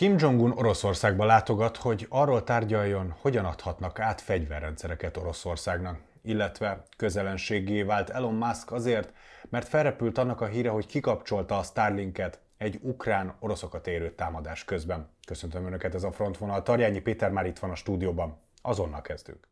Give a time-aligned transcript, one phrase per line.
[0.00, 8.10] Kim Jong-un Oroszországba látogat, hogy arról tárgyaljon, hogyan adhatnak át fegyverrendszereket Oroszországnak, illetve közelenségé vált
[8.10, 9.12] Elon Musk azért,
[9.48, 15.08] mert felrepült annak a híre, hogy kikapcsolta a Starlinket egy ukrán oroszokat érő támadás közben.
[15.26, 16.62] Köszöntöm Önöket, ez a frontvonal.
[16.62, 18.38] Tarjányi Péter már itt van a stúdióban.
[18.62, 19.48] Azonnal kezdünk.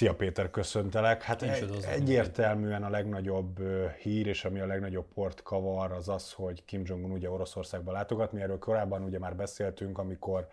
[0.00, 1.22] Szia Péter, köszöntelek.
[1.22, 3.58] Hát egy, egyértelműen a legnagyobb
[4.02, 8.32] hír, és ami a legnagyobb port kavar, az az, hogy Kim Jong-un ugye Oroszországba látogat.
[8.32, 10.48] Mi erről korábban ugye már beszéltünk, amikor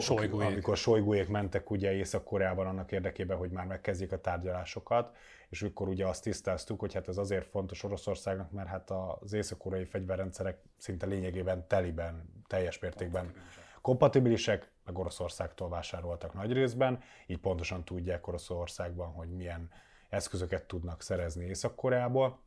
[0.00, 0.46] Solygóék.
[0.46, 5.16] amikor Solygóék mentek ugye Észak-Koreában annak érdekében, hogy már megkezdjék a tárgyalásokat,
[5.48, 9.84] és akkor ugye azt tisztáztuk, hogy hát ez azért fontos Oroszországnak, mert hát az észak-koreai
[9.84, 13.32] fegyverrendszerek szinte lényegében teliben, teljes mértékben
[13.80, 19.70] kompatibilisek, meg Oroszországtól vásároltak nagy részben, így pontosan tudják Oroszországban, hogy milyen
[20.08, 22.38] eszközöket tudnak szerezni Észak-Koreából.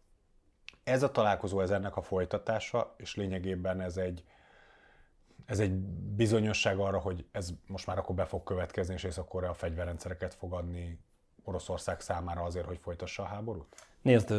[0.83, 4.23] Ez a találkozó, ez ennek a folytatása, és lényegében ez egy,
[5.45, 5.73] ez egy
[6.15, 10.99] bizonyosság arra, hogy ez most már akkor be fog következni, és Észak-Korea fegyverrendszereket fog adni
[11.43, 13.75] Oroszország számára azért, hogy folytassa a háborút?
[14.01, 14.33] Nézd,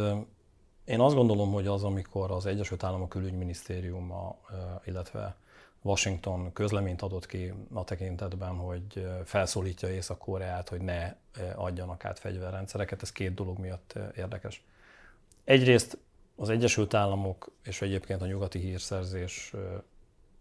[0.85, 4.39] én azt gondolom, hogy az, amikor az Egyesült Államok külügyminisztériuma,
[4.85, 5.37] illetve
[5.85, 11.15] Washington közleményt adott ki a tekintetben, hogy felszólítja Észak-Koreát, hogy ne
[11.55, 13.03] adjanak át fegyverrendszereket.
[13.03, 14.63] Ez két dolog miatt érdekes.
[15.45, 15.99] Egyrészt
[16.37, 19.53] az Egyesült Államok és egyébként a nyugati hírszerzés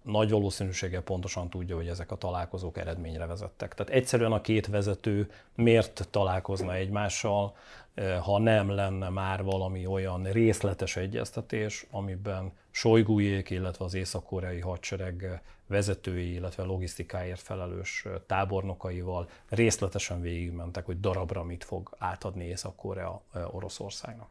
[0.04, 3.74] nagy valószínűséggel pontosan tudja, hogy ezek a találkozók eredményre vezettek.
[3.74, 7.56] Tehát egyszerűen a két vezető miért találkozna egymással,
[7.94, 15.42] eh, ha nem lenne már valami olyan részletes egyeztetés, amiben Solygujék, illetve az észak-koreai hadsereg
[15.68, 24.28] vezetői, illetve logisztikáért felelős tábornokaival részletesen végigmentek, hogy darabra mit fog átadni Észak-Korea eh, Oroszországnak.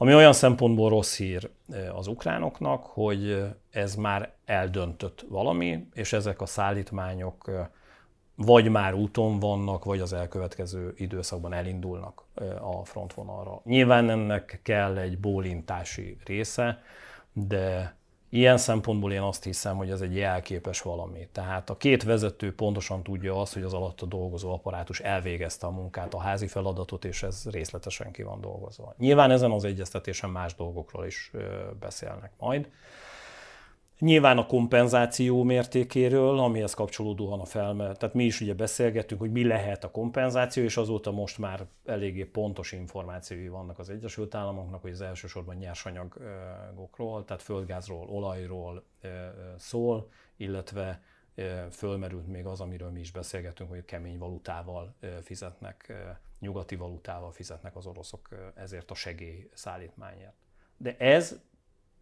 [0.00, 1.50] Ami olyan szempontból rossz hír
[1.94, 7.50] az ukránoknak, hogy ez már eldöntött valami, és ezek a szállítmányok
[8.34, 12.24] vagy már úton vannak, vagy az elkövetkező időszakban elindulnak
[12.60, 13.60] a frontvonalra.
[13.64, 16.82] Nyilván ennek kell egy bólintási része,
[17.32, 17.96] de
[18.30, 21.28] Ilyen szempontból én azt hiszem, hogy ez egy jelképes valami.
[21.32, 26.14] Tehát a két vezető pontosan tudja azt, hogy az alatta dolgozó apparátus elvégezte a munkát,
[26.14, 28.94] a házi feladatot, és ez részletesen ki van dolgozva.
[28.98, 31.30] Nyilván ezen az egyeztetésen más dolgokról is
[31.80, 32.68] beszélnek majd.
[33.98, 39.44] Nyilván a kompenzáció mértékéről, amihez kapcsolódóan a felme, tehát mi is ugye beszélgettünk, hogy mi
[39.44, 44.90] lehet a kompenzáció, és azóta most már eléggé pontos információi vannak az Egyesült Államoknak, hogy
[44.90, 48.84] az elsősorban nyersanyagokról, tehát földgázról, olajról
[49.56, 51.02] szól, illetve
[51.70, 55.92] fölmerült még az, amiről mi is beszélgetünk, hogy kemény valutával fizetnek,
[56.40, 60.34] nyugati valutával fizetnek az oroszok ezért a segélyszállítmányért.
[60.76, 61.38] De ez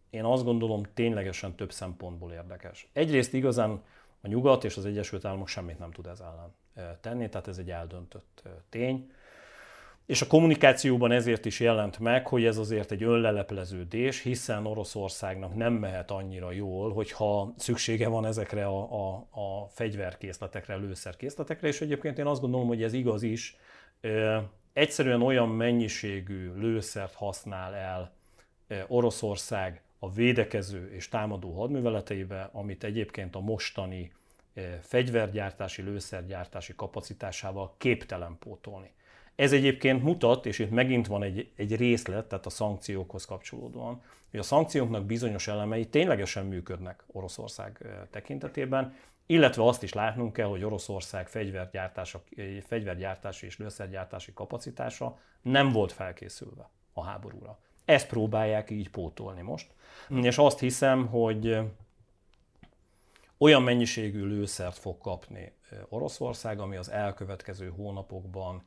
[0.09, 2.87] én azt gondolom ténylegesen több szempontból érdekes.
[2.93, 3.81] Egyrészt igazán
[4.21, 6.53] a nyugat és az Egyesült Államok semmit nem tud ez ellen
[7.01, 9.11] tenni, tehát ez egy eldöntött tény.
[10.05, 15.73] És a kommunikációban ezért is jelent meg, hogy ez azért egy önlelepleződés, hiszen Oroszországnak nem
[15.73, 22.25] mehet annyira jól, hogyha szüksége van ezekre a, a, a fegyverkészletekre, lőszerkészletekre, és egyébként én
[22.25, 23.57] azt gondolom, hogy ez igaz is.
[24.73, 28.11] Egyszerűen olyan mennyiségű lőszert használ el
[28.87, 34.11] Oroszország a védekező és támadó hadműveleteibe, amit egyébként a mostani
[34.53, 38.91] eh, fegyvergyártási, lőszergyártási kapacitásával képtelen pótolni.
[39.35, 44.39] Ez egyébként mutat, és itt megint van egy, egy részlet, tehát a szankciókhoz kapcsolódóan, hogy
[44.39, 50.63] a szankcióknak bizonyos elemei ténylegesen működnek Oroszország eh, tekintetében, illetve azt is látnunk kell, hogy
[50.63, 51.41] Oroszország eh,
[52.67, 57.59] fegyvergyártási és lőszergyártási kapacitása nem volt felkészülve a háborúra.
[57.87, 59.67] Ezt próbálják így pótolni most.
[60.21, 61.57] És azt hiszem, hogy
[63.37, 65.51] olyan mennyiségű lőszert fog kapni
[65.89, 68.63] Oroszország, ami az elkövetkező hónapokban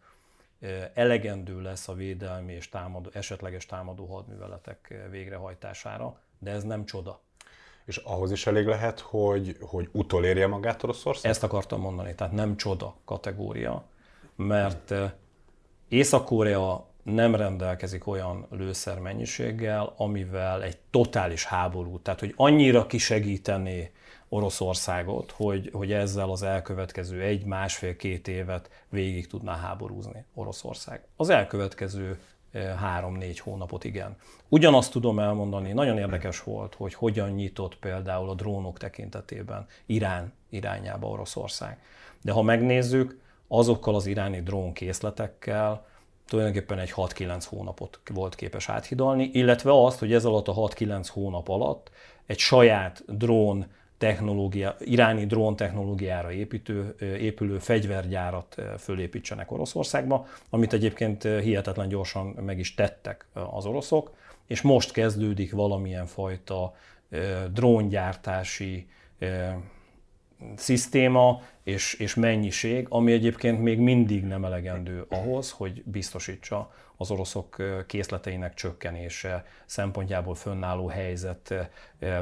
[0.95, 7.21] elegendő lesz a védelmi és támadó, esetleges támadó hadműveletek végrehajtására, de ez nem csoda.
[7.85, 11.31] És ahhoz is elég lehet, hogy, hogy utolérje magát Oroszország?
[11.31, 13.85] Ezt akartam mondani, tehát nem csoda kategória,
[14.37, 14.95] mert
[15.89, 23.91] Észak-Korea nem rendelkezik olyan lőszermennyiséggel, amivel egy totális háború, tehát hogy annyira kisegítené
[24.29, 31.05] Oroszországot, hogy, hogy ezzel az elkövetkező egy, másfél, két évet végig tudná háborúzni Oroszország.
[31.17, 32.19] Az elkövetkező
[32.51, 34.17] eh, három-négy hónapot igen.
[34.49, 41.09] Ugyanazt tudom elmondani, nagyon érdekes volt, hogy hogyan nyitott például a drónok tekintetében Irán irányába
[41.09, 41.79] Oroszország.
[42.23, 45.87] De ha megnézzük, azokkal az iráni drónkészletekkel
[46.31, 51.49] tulajdonképpen egy 6-9 hónapot volt képes áthidalni, illetve azt, hogy ez alatt a 6-9 hónap
[51.49, 51.91] alatt
[52.27, 53.67] egy saját drón
[53.99, 62.75] technológia, iráni drón technológiára építő, épülő fegyvergyárat fölépítsenek Oroszországba, amit egyébként hihetetlen gyorsan meg is
[62.75, 64.15] tettek az oroszok,
[64.47, 66.75] és most kezdődik valamilyen fajta
[67.53, 68.89] dróngyártási
[70.57, 77.57] szisztéma és, és mennyiség, ami egyébként még mindig nem elegendő ahhoz, hogy biztosítsa az oroszok
[77.87, 81.55] készleteinek csökkenése szempontjából fönnálló helyzet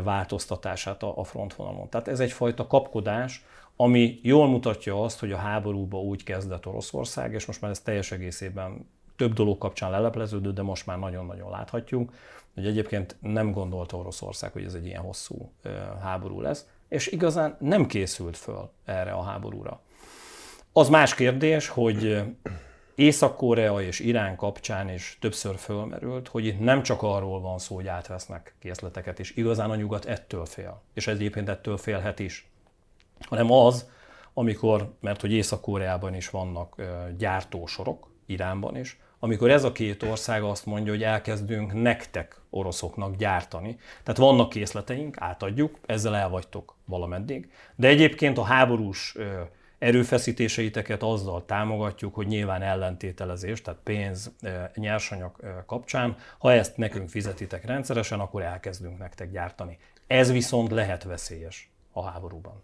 [0.02, 1.88] változtatását a frontvonalon.
[1.88, 3.44] Tehát ez egyfajta kapkodás,
[3.76, 8.12] ami jól mutatja azt, hogy a háborúba úgy kezdett Oroszország, és most már ez teljes
[8.12, 12.12] egészében több dolog kapcsán lelepleződő, de most már nagyon-nagyon láthatjuk,
[12.54, 15.52] hogy egyébként nem gondolta Oroszország, hogy ez egy ilyen hosszú
[16.00, 19.80] háború lesz, és igazán nem készült föl erre a háborúra.
[20.72, 22.22] Az más kérdés, hogy
[22.94, 27.86] Észak-Korea és Irán kapcsán is többször fölmerült, hogy itt nem csak arról van szó, hogy
[27.86, 32.50] átvesznek készleteket, és igazán a nyugat ettől fél, és egyébként ettől félhet is,
[33.20, 33.90] hanem az,
[34.34, 36.82] amikor, mert hogy Észak-Koreában is vannak
[37.16, 43.78] gyártósorok, Iránban is, amikor ez a két ország azt mondja, hogy elkezdünk nektek, oroszoknak gyártani.
[44.02, 47.50] Tehát vannak készleteink, átadjuk, ezzel elvagytok valameddig.
[47.76, 49.16] De egyébként a háborús
[49.78, 54.30] erőfeszítéseiteket azzal támogatjuk, hogy nyilván ellentételezés, tehát pénz,
[54.74, 59.78] nyersanyag kapcsán, ha ezt nekünk fizetitek rendszeresen, akkor elkezdünk nektek gyártani.
[60.06, 62.62] Ez viszont lehet veszélyes a háborúban.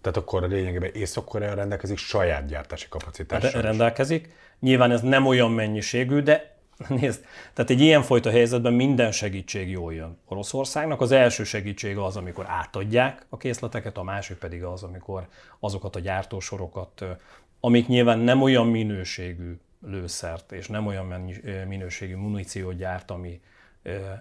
[0.00, 3.60] Tehát akkor a lényegében Észak-Korea rendelkezik saját gyártási kapacitással.
[3.60, 4.32] Rendelkezik.
[4.60, 6.57] Nyilván ez nem olyan mennyiségű, de
[6.88, 11.00] nézd, tehát egy ilyenfajta helyzetben minden segítség jól jön Oroszországnak.
[11.00, 15.28] Az első segítség az, amikor átadják a készleteket, a másik pedig az, amikor
[15.58, 17.04] azokat a gyártósorokat,
[17.60, 21.30] amik nyilván nem olyan minőségű lőszert és nem olyan
[21.68, 23.40] minőségű muníciót gyárt, ami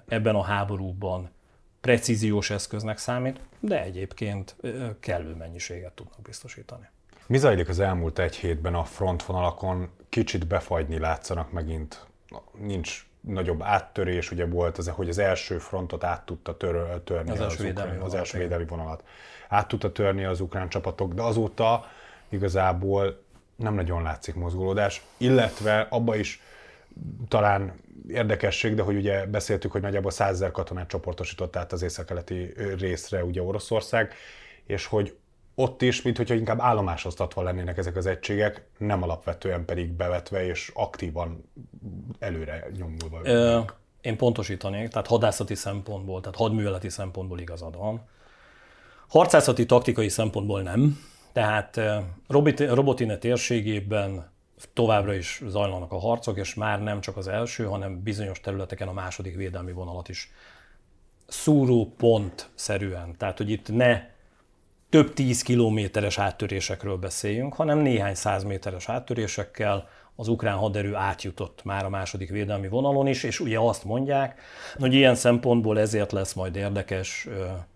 [0.07, 1.29] ebben a háborúban
[1.81, 4.55] precíziós eszköznek számít, de egyébként
[4.99, 6.89] kellő mennyiséget tudnak biztosítani.
[7.27, 9.89] Mi zajlik az elmúlt egy hétben a frontvonalakon?
[10.09, 12.05] Kicsit befagyni látszanak megint,
[12.57, 17.39] nincs nagyobb áttörés, ugye volt az, hogy az első frontot át tudta tör, törni az,
[17.39, 19.03] az, első, védelmi ukrán, az első védelmi vonalat.
[19.49, 21.85] Át tudta törni az ukrán csapatok, de azóta
[22.29, 23.21] igazából
[23.55, 26.41] nem nagyon látszik mozgolódás, illetve abba is
[27.27, 27.73] talán
[28.07, 33.23] érdekesség, de hogy ugye beszéltük, hogy nagyjából 100 ezer katonát csoportosított át az északkeleti részre
[33.23, 34.13] ugye Oroszország,
[34.65, 35.17] és hogy
[35.59, 40.71] ott is, mint hogyha inkább állomásoztatva lennének ezek az egységek, nem alapvetően pedig bevetve és
[40.73, 41.49] aktívan
[42.19, 43.19] előre nyomulva.
[43.23, 43.59] Ö,
[44.01, 48.01] én pontosítanék, tehát hadászati szempontból, tehát hadműveleti szempontból igazad van.
[49.07, 50.99] Harcászati, taktikai szempontból nem.
[51.31, 51.79] Tehát
[52.57, 54.31] Robotine térségében
[54.73, 58.93] továbbra is zajlanak a harcok, és már nem csak az első, hanem bizonyos területeken a
[58.93, 60.31] második védelmi vonalat is
[61.27, 63.17] szúró pont szerűen.
[63.17, 64.15] Tehát, hogy itt ne
[64.89, 71.85] több tíz kilométeres áttörésekről beszéljünk, hanem néhány száz méteres áttörésekkel az ukrán haderő átjutott már
[71.85, 74.41] a második védelmi vonalon is, és ugye azt mondják,
[74.79, 77.27] hogy ilyen szempontból ezért lesz majd érdekes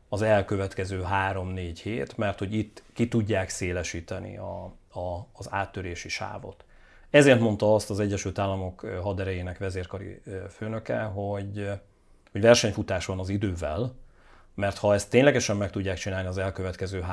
[0.09, 4.63] az elkövetkező három-négy hét, mert hogy itt ki tudják szélesíteni a,
[4.99, 6.63] a, az áttörési sávot.
[7.09, 11.69] Ezért mondta azt az Egyesült Államok haderejének vezérkari főnöke, hogy,
[12.31, 13.93] hogy versenyfutás van az idővel,
[14.61, 17.05] mert ha ezt ténylegesen meg tudják csinálni az elkövetkező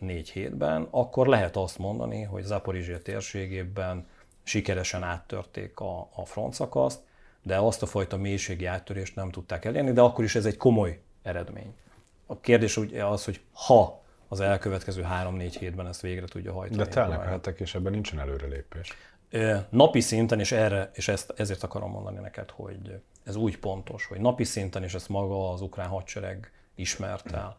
[0.00, 4.06] 3-4 hétben, akkor lehet azt mondani, hogy Zaporizsia térségében
[4.42, 7.00] sikeresen áttörték a, a frontszakaszt,
[7.42, 11.00] de azt a fajta mélységi áttörést nem tudták elérni, de akkor is ez egy komoly
[11.22, 11.74] eredmény.
[12.26, 16.82] A kérdés ugye az, hogy ha az elkövetkező 3-4 hétben ezt végre tudja hajtani.
[16.82, 18.96] De telnek hetek, és ebben nincsen előrelépés
[19.70, 24.20] napi szinten, és, erre, és ezt, ezért akarom mondani neked, hogy ez úgy pontos, hogy
[24.20, 27.56] napi szinten, és ezt maga az ukrán hadsereg ismert el.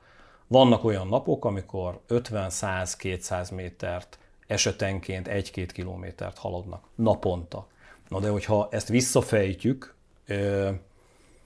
[0.48, 7.68] Vannak olyan napok, amikor 50-100-200 métert esetenként 1-2 kilométert haladnak naponta.
[8.08, 9.96] Na de hogyha ezt visszafejtjük,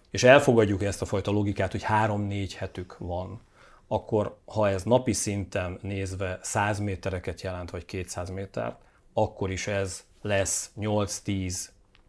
[0.10, 3.42] és elfogadjuk ezt a fajta logikát, hogy 3-4 hetük van,
[3.88, 8.82] akkor ha ez napi szinten nézve 100 métereket jelent, vagy 200 métert,
[9.14, 11.60] akkor is ez lesz 8-10,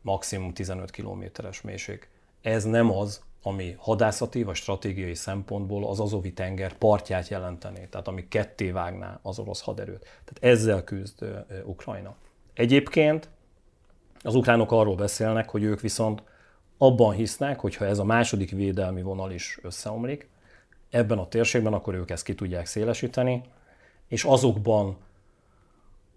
[0.03, 2.09] maximum 15 kilométeres mélység.
[2.43, 8.29] Ez nem az, ami hadászati vagy stratégiai szempontból az Azovi tenger partját jelentené, tehát ami
[8.29, 10.00] ketté vágná az orosz haderőt.
[10.00, 11.25] Tehát ezzel küzd
[11.65, 12.15] Ukrajna.
[12.55, 13.29] Egyébként
[14.23, 16.23] az ukránok arról beszélnek, hogy ők viszont
[16.79, 20.29] abban hisznek, hogy ha ez a második védelmi vonal is összeomlik,
[20.91, 23.43] ebben a térségben akkor ők ezt ki tudják szélesíteni,
[24.09, 24.97] és azokban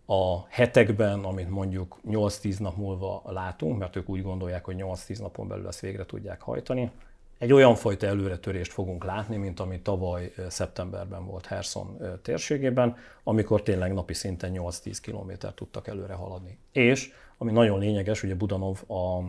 [0.05, 5.47] a hetekben, amit mondjuk 8-10 nap múlva látunk, mert ők úgy gondolják, hogy 8-10 napon
[5.47, 6.91] belül ezt végre tudják hajtani,
[7.39, 13.93] egy olyan fajta előretörést fogunk látni, mint ami tavaly szeptemberben volt Herson térségében, amikor tényleg
[13.93, 16.57] napi szinten 8-10 kilométer tudtak előre haladni.
[16.71, 19.23] És, ami nagyon lényeges, ugye Budanov, a,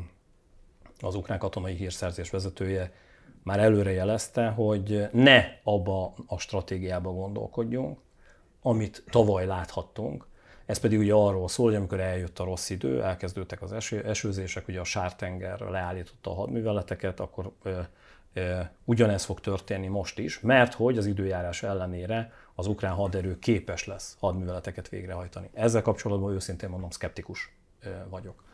[1.01, 2.93] az ukrán katonai hírszerzés vezetője
[3.43, 7.99] már előre jelezte, hogy ne abba a stratégiába gondolkodjunk,
[8.63, 10.29] amit tavaly láthattunk,
[10.67, 14.69] ez pedig ugye arról szól, hogy amikor eljött a rossz idő, elkezdődtek az eső, esőzések,
[14.69, 17.53] ugye a Sártenger leállította a hadműveleteket, akkor
[18.85, 24.17] ugyanez fog történni most is, mert hogy az időjárás ellenére az ukrán haderő képes lesz
[24.21, 25.51] hadműveleteket végrehajtani.
[25.53, 27.55] Ezzel kapcsolatban őszintén mondom, szkeptikus
[28.09, 28.45] vagyok.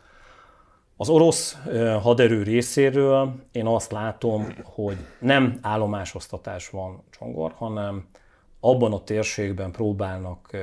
[0.97, 1.57] Az orosz
[2.01, 8.07] haderő részéről én azt látom, hogy nem állomásosztatás van Csongor, hanem
[8.59, 10.57] abban a térségben próbálnak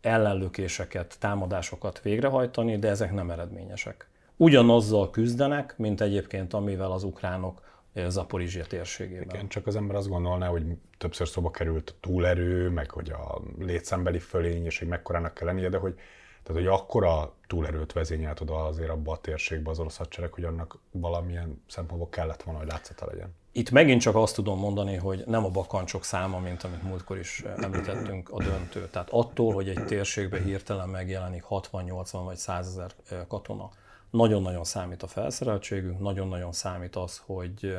[0.00, 4.08] ellenlökéseket, támadásokat végrehajtani, de ezek nem eredményesek.
[4.36, 7.62] Ugyanazzal küzdenek, mint egyébként amivel az ukránok
[7.94, 9.22] Zaporizsia térségében.
[9.22, 10.64] Igen, csak az ember azt gondolná, hogy
[10.98, 15.68] többször szóba került a túlerő, meg hogy a létszembeli fölény, és hogy mekkorának kell lennie,
[15.68, 15.94] de hogy
[16.42, 20.78] tehát, hogy akkora túlerőt vezényelt oda azért abba a térségbe az orosz hadsereg, hogy annak
[20.90, 23.34] valamilyen szempontból kellett volna, hogy látszata legyen.
[23.52, 27.44] Itt megint csak azt tudom mondani, hogy nem a bakancsok száma, mint amit múltkor is
[27.56, 28.88] említettünk, a döntő.
[28.90, 32.90] Tehát attól, hogy egy térségbe hirtelen megjelenik 60-80 vagy 100 ezer
[33.28, 33.70] katona,
[34.10, 37.76] nagyon-nagyon számít a felszereltségünk, nagyon-nagyon számít az, hogy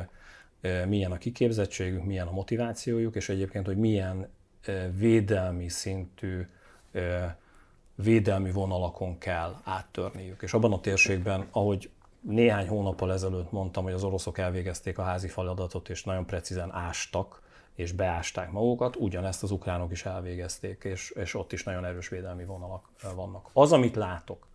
[0.86, 4.28] milyen a kiképzettségük, milyen a motivációjuk, és egyébként, hogy milyen
[4.94, 6.46] védelmi szintű
[7.94, 10.42] védelmi vonalakon kell áttörniük.
[10.42, 15.28] És abban a térségben, ahogy néhány hónappal ezelőtt mondtam, hogy az oroszok elvégezték a házi
[15.28, 17.42] feladatot, és nagyon precízen ástak,
[17.74, 22.44] és beásták magukat, ugyanezt az ukránok is elvégezték, és, és ott is nagyon erős védelmi
[22.44, 23.50] vonalak vannak.
[23.52, 24.46] Az, amit látok,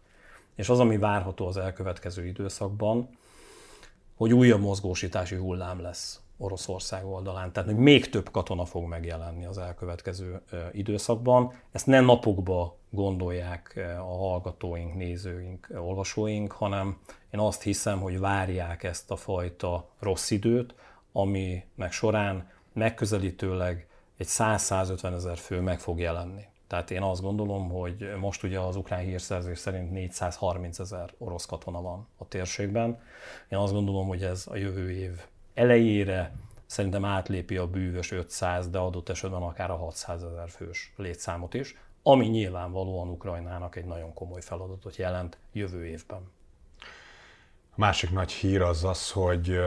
[0.58, 3.10] és az, ami várható az elkövetkező időszakban,
[4.16, 9.58] hogy újabb mozgósítási hullám lesz Oroszország oldalán, tehát hogy még több katona fog megjelenni az
[9.58, 11.54] elkövetkező időszakban.
[11.72, 16.98] Ezt nem napokba gondolják a hallgatóink, nézőink, olvasóink, hanem
[17.32, 20.76] én azt hiszem, hogy várják ezt a fajta rossz időt,
[21.12, 23.88] aminek során megközelítőleg
[24.18, 26.46] egy 100-150 ezer fő meg fog jelenni.
[26.68, 31.82] Tehát én azt gondolom, hogy most ugye az ukrán hírszerzés szerint 430 ezer orosz katona
[31.82, 33.02] van a térségben.
[33.50, 35.22] Én azt gondolom, hogy ez a jövő év
[35.54, 41.54] elejére szerintem átlépi a bűvös 500, de adott esetben akár a 600 ezer fős létszámot
[41.54, 46.32] is, ami nyilvánvalóan Ukrajnának egy nagyon komoly feladatot jelent jövő évben.
[47.70, 49.60] A másik nagy hír az az, hogy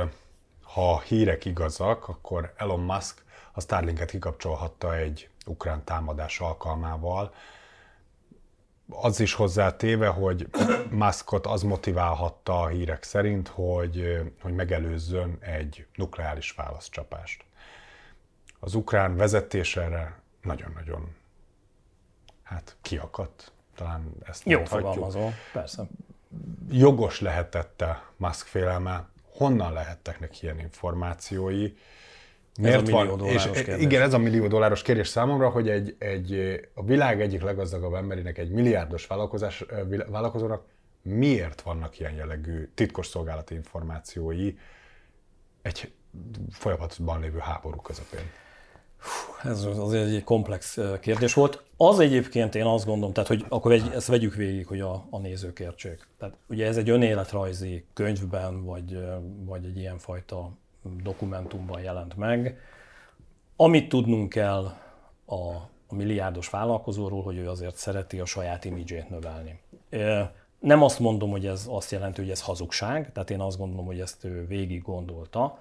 [0.62, 7.34] ha a hírek igazak, akkor Elon Musk a Starlinket kikapcsolhatta egy ukrán támadás alkalmával,
[8.90, 10.48] az is hozzátéve, hogy
[10.90, 17.44] Muskot az motiválhatta a hírek szerint, hogy, hogy megelőzzön egy nukleáris válaszcsapást.
[18.60, 21.14] Az ukrán vezetés erre nagyon-nagyon
[22.42, 25.84] hát kiakadt, talán ezt Jó fogalmazó, persze.
[26.70, 31.72] Jogos lehetette Musk félelme, honnan lehettek neki ilyen információi,
[32.60, 33.28] Miért ez a millió van?
[33.28, 33.80] És kérdés.
[33.80, 38.38] Igen, ez a millió dolláros kérdés számomra, hogy egy, egy, a világ egyik leggazdagabb emberének,
[38.38, 39.64] egy milliárdos vállalkozás,
[40.08, 40.64] vállalkozónak
[41.02, 44.54] miért vannak ilyen jellegű titkos szolgálati információi
[45.62, 45.92] egy
[46.50, 48.30] folyamatban lévő háború közepén?
[49.44, 51.62] Ez azért egy komplex kérdés volt.
[51.76, 55.18] Az egyébként én azt gondolom, tehát hogy akkor egy, ezt vegyük végig, hogy a, a
[55.18, 56.06] nézők értsék.
[56.18, 58.98] Tehát ugye ez egy önéletrajzi könyvben, vagy,
[59.44, 60.50] vagy egy ilyenfajta
[61.02, 62.58] dokumentumban jelent meg.
[63.56, 64.64] Amit tudnunk kell
[65.26, 69.60] a, milliárdos vállalkozóról, hogy ő azért szereti a saját imidzsét növelni.
[70.58, 74.00] Nem azt mondom, hogy ez azt jelenti, hogy ez hazugság, tehát én azt gondolom, hogy
[74.00, 75.58] ezt ő végig gondolta,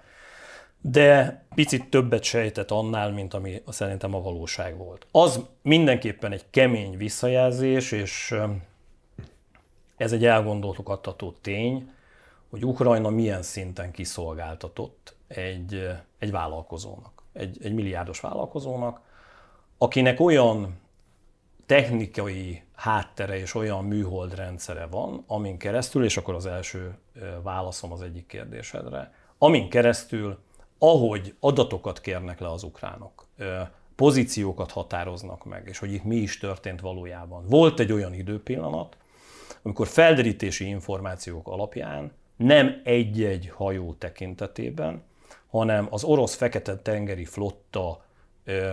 [0.82, 5.08] de picit többet sejtett annál, mint ami szerintem a valóság volt.
[5.12, 8.36] Az mindenképpen egy kemény visszajelzés, és
[9.98, 11.92] ez egy elgondolkodtató tény,
[12.50, 15.90] hogy Ukrajna milyen szinten kiszolgáltatott egy,
[16.20, 19.02] egy vállalkozónak, egy, egy milliárdos vállalkozónak,
[19.78, 20.80] akinek olyan
[21.66, 26.98] technikai háttere és olyan műhold rendszere van, amin keresztül, és akkor az első
[27.44, 30.40] válaszom az egyik kérdésedre, amin keresztül,
[30.78, 33.28] ahogy adatokat kérnek le az ukránok,
[33.96, 37.46] pozíciókat határoznak meg, és hogy itt mi is történt valójában.
[37.48, 38.98] Volt egy olyan időpillanat,
[39.62, 45.04] amikor felderítési információk alapján nem egy-egy hajó tekintetében,
[45.50, 48.06] hanem az orosz fekete-tengeri flotta
[48.44, 48.72] ö,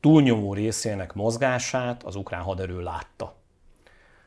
[0.00, 3.34] túlnyomó részének mozgását az ukrán haderő látta.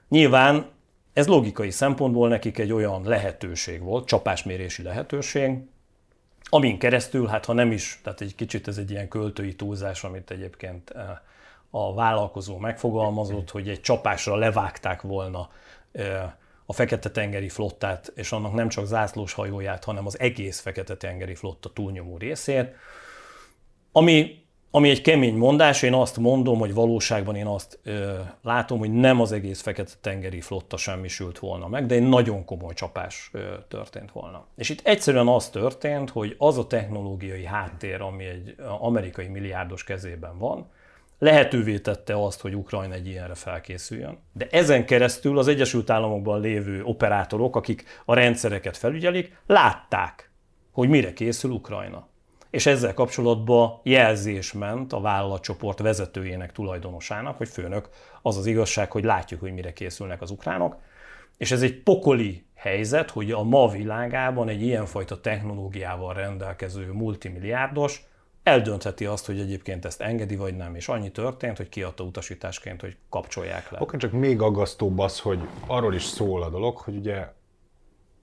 [0.07, 0.69] Nyilván
[1.13, 5.57] ez logikai szempontból nekik egy olyan lehetőség volt, csapásmérési lehetőség,
[6.43, 10.31] amin keresztül, hát ha nem is, tehát egy kicsit ez egy ilyen költői túlzás, amit
[10.31, 10.93] egyébként
[11.69, 15.49] a vállalkozó megfogalmazott, hogy egy csapásra levágták volna
[16.69, 22.17] a Fekete-tengeri flottát, és annak nem csak zászlós hajóját, hanem az egész Fekete-tengeri flotta túlnyomó
[22.17, 22.75] részét,
[23.91, 28.93] ami ami egy kemény mondás, én azt mondom, hogy valóságban én azt ö, látom, hogy
[28.93, 34.11] nem az egész Fekete-tengeri flotta semmisült volna meg, de egy nagyon komoly csapás ö, történt
[34.11, 34.45] volna.
[34.55, 40.37] És itt egyszerűen az történt, hogy az a technológiai háttér, ami egy amerikai milliárdos kezében
[40.37, 40.69] van,
[41.19, 44.17] lehetővé tette azt, hogy Ukrajna egy ilyenre felkészüljön.
[44.33, 50.31] De ezen keresztül az Egyesült Államokban lévő operátorok, akik a rendszereket felügyelik, látták,
[50.71, 52.07] hogy mire készül Ukrajna
[52.49, 57.89] és ezzel kapcsolatban jelzés ment a vállalatcsoport vezetőjének, tulajdonosának, hogy főnök,
[58.21, 60.75] az az igazság, hogy látjuk, hogy mire készülnek az ukránok,
[61.37, 68.03] és ez egy pokoli helyzet, hogy a ma világában egy ilyenfajta technológiával rendelkező multimilliárdos
[68.43, 72.97] eldöntheti azt, hogy egyébként ezt engedi vagy nem, és annyi történt, hogy kiadta utasításként, hogy
[73.09, 73.81] kapcsolják le.
[73.81, 77.27] Oké, csak még aggasztóbb az, hogy arról is szól a dolog, hogy ugye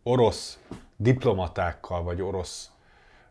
[0.03, 0.59] orosz
[0.97, 2.71] diplomatákkal, vagy orosz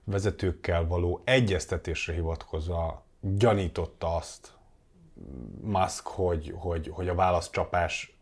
[0.04, 4.54] vezetőkkel való egyeztetésre hivatkozva gyanította azt
[5.62, 8.18] Musk, hogy, hogy, hogy a válaszcsapás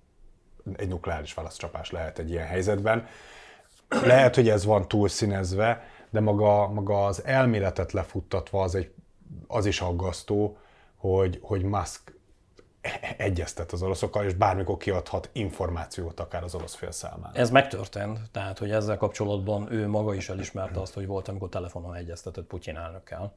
[0.75, 3.07] egy nukleáris válaszcsapás lehet egy ilyen helyzetben.
[3.89, 8.91] Lehet, hogy ez van túlszínezve, de maga, maga az elméletet lefuttatva az, egy,
[9.47, 10.57] az is aggasztó,
[10.97, 12.19] hogy, hogy Musk
[13.17, 17.31] egyeztet az oroszokkal, és bármikor kiadhat információt akár az orosz fél számára.
[17.33, 21.95] Ez megtörtént, tehát hogy ezzel kapcsolatban ő maga is elismerte azt, hogy volt, amikor telefonon
[21.95, 23.33] egyeztetett Putyin elnökkel.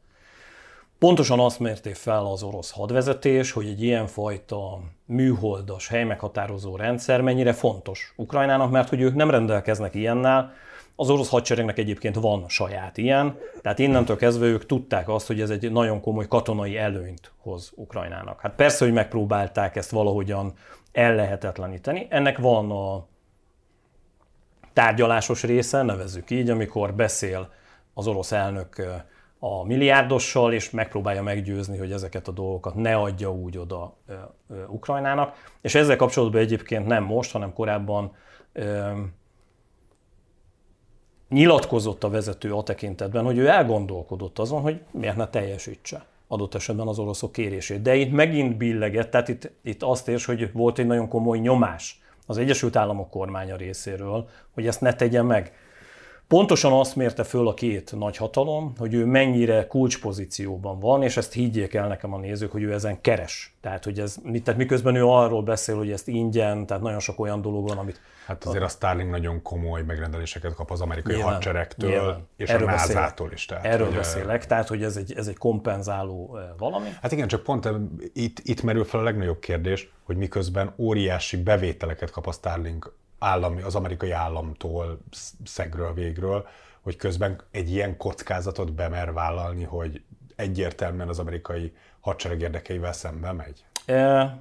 [0.99, 8.13] Pontosan azt mérték fel az orosz hadvezetés, hogy egy ilyenfajta műholdas, helymeghatározó rendszer mennyire fontos
[8.17, 10.53] Ukrajnának, mert hogy ők nem rendelkeznek ilyennel,
[10.97, 15.51] az orosz hadseregnek egyébként van saját ilyen, tehát innentől kezdve ők tudták azt, hogy ez
[15.51, 18.41] egy nagyon komoly katonai előnyt hoz Ukrajnának.
[18.41, 20.53] Hát persze, hogy megpróbálták ezt valahogyan
[20.93, 22.07] ellehetetleníteni.
[22.11, 23.07] Ennek van a
[24.73, 27.53] tárgyalásos része, nevezzük így, amikor beszél
[27.95, 28.83] az orosz elnök
[29.39, 33.97] a milliárdossal, és megpróbálja meggyőzni, hogy ezeket a dolgokat ne adja úgy oda
[34.69, 35.35] Ukrajnának.
[35.61, 38.15] És ezzel kapcsolatban egyébként nem most, hanem korábban
[41.29, 46.87] nyilatkozott a vezető a tekintetben, hogy ő elgondolkodott azon, hogy miért ne teljesítse adott esetben
[46.87, 47.83] az oroszok kérését.
[47.83, 52.01] De itt megint billegett, tehát itt, itt azt érs, hogy volt egy nagyon komoly nyomás
[52.27, 55.53] az Egyesült Államok kormánya részéről, hogy ezt ne tegye meg.
[56.29, 61.33] Pontosan azt mérte föl a két nagy hatalom, hogy ő mennyire kulcspozícióban van, és ezt
[61.33, 63.55] higgyék el nekem a nézők, hogy ő ezen keres.
[63.61, 67.41] Tehát, hogy ez, tehát miközben ő arról beszél, hogy ezt ingyen, tehát nagyon sok olyan
[67.41, 68.01] dolog van, amit...
[68.27, 72.27] Hát azért a Starlink nagyon komoly megrendeléseket kap az amerikai nyilván, hadseregtől, nyilván.
[72.37, 73.45] és erről a NASA-tól is.
[73.45, 76.89] Tehát, erről hogy beszélek, tehát hogy ez egy, ez egy kompenzáló valami.
[77.03, 77.69] Hát igen, csak pont
[78.13, 83.63] itt, itt merül fel a legnagyobb kérdés, hogy miközben óriási bevételeket kap a Starlink állami,
[83.63, 84.99] az amerikai államtól,
[85.45, 86.47] szegről végről,
[86.81, 90.03] hogy közben egy ilyen kockázatot bemer vállalni, hogy
[90.37, 93.65] egyértelműen az amerikai hadsereg érdekeivel szembe megy?
[93.87, 94.39] E,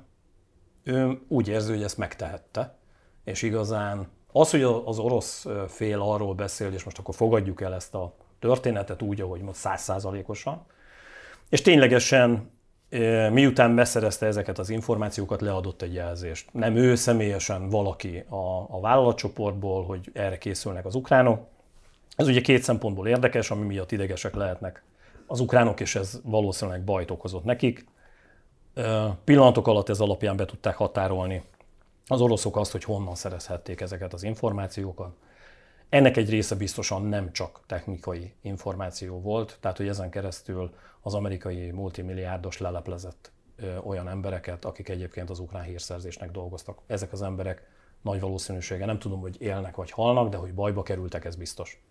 [0.83, 2.77] ő úgy érzi, hogy ezt megtehette,
[3.23, 7.93] és igazán az, hogy az orosz fél arról beszél, és most akkor fogadjuk el ezt
[7.93, 10.65] a történetet úgy, ahogy most százszázalékosan,
[11.49, 12.51] és ténylegesen
[13.31, 16.49] miután beszerezte ezeket az információkat, leadott egy jelzést.
[16.53, 21.47] Nem ő személyesen, valaki a, a vállalatcsoportból, hogy erre készülnek az ukránok.
[22.15, 24.83] Ez ugye két szempontból érdekes, ami miatt idegesek lehetnek
[25.27, 27.85] az ukránok, és ez valószínűleg bajt okozott nekik.
[29.23, 31.43] Pillanatok alatt ez alapján be tudták határolni
[32.07, 35.13] az oroszok azt, hogy honnan szerezhették ezeket az információkat.
[35.89, 41.71] Ennek egy része biztosan nem csak technikai információ volt, tehát hogy ezen keresztül az amerikai
[41.71, 43.31] multimilliárdos leleplezett
[43.83, 46.79] olyan embereket, akik egyébként az ukrán hírszerzésnek dolgoztak.
[46.87, 47.67] Ezek az emberek
[48.01, 51.81] nagy valószínűsége, nem tudom, hogy élnek vagy halnak, de hogy bajba kerültek, ez biztos.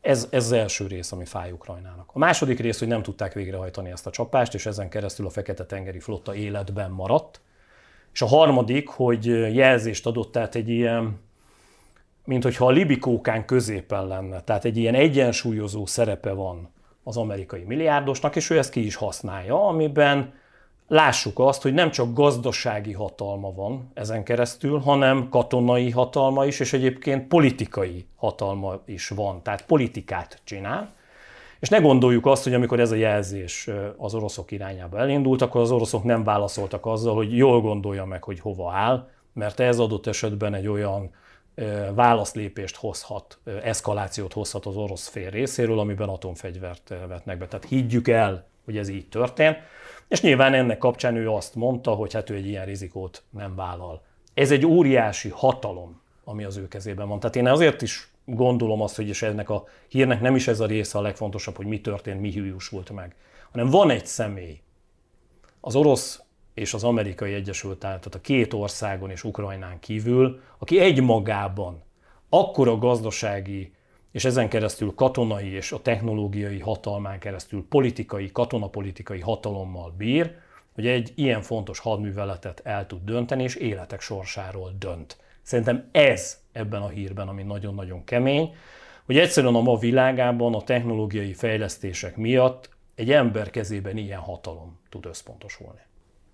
[0.00, 2.10] Ez, ez az első rész, ami fáj Ukrajnának.
[2.12, 6.00] A második rész, hogy nem tudták végrehajtani ezt a csapást, és ezen keresztül a Fekete-tengeri
[6.00, 7.40] flotta életben maradt.
[8.12, 11.20] És a harmadik, hogy jelzést adott, tehát egy ilyen
[12.26, 14.40] mint hogyha a libikókán középen lenne.
[14.40, 16.68] Tehát egy ilyen egyensúlyozó szerepe van
[17.02, 20.32] az amerikai milliárdosnak, és ő ezt ki is használja, amiben
[20.88, 26.72] lássuk azt, hogy nem csak gazdasági hatalma van ezen keresztül, hanem katonai hatalma is, és
[26.72, 30.94] egyébként politikai hatalma is van, tehát politikát csinál.
[31.60, 35.70] És ne gondoljuk azt, hogy amikor ez a jelzés az oroszok irányába elindult, akkor az
[35.70, 40.54] oroszok nem válaszoltak azzal, hogy jól gondolja meg, hogy hova áll, mert ez adott esetben
[40.54, 41.10] egy olyan
[41.94, 47.46] válaszlépést hozhat, eszkalációt hozhat az orosz fél részéről, amiben atomfegyvert vetnek be.
[47.46, 49.56] Tehát higgyük el, hogy ez így történt.
[50.08, 54.02] És nyilván ennek kapcsán ő azt mondta, hogy hát ő egy ilyen rizikót nem vállal.
[54.34, 57.20] Ez egy óriási hatalom, ami az ő kezében van.
[57.20, 60.66] Tehát én azért is gondolom azt, hogy és ennek a hírnek nem is ez a
[60.66, 63.14] része a legfontosabb, hogy mi történt, mi hűjúsult meg,
[63.50, 64.60] hanem van egy személy,
[65.60, 66.22] az orosz
[66.56, 71.82] és az amerikai Egyesült Államok, a két országon és Ukrajnán kívül, aki egymagában
[72.28, 73.72] akkora gazdasági
[74.12, 80.34] és ezen keresztül katonai és a technológiai hatalmán keresztül politikai, katonapolitikai hatalommal bír,
[80.74, 85.16] hogy egy ilyen fontos hadműveletet el tud dönteni, és életek sorsáról dönt.
[85.42, 88.54] Szerintem ez ebben a hírben, ami nagyon-nagyon kemény,
[89.04, 95.06] hogy egyszerűen a ma világában a technológiai fejlesztések miatt egy ember kezében ilyen hatalom tud
[95.06, 95.80] összpontosulni.